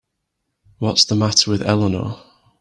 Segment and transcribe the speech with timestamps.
[0.79, 2.19] What's the matter with Eleanor?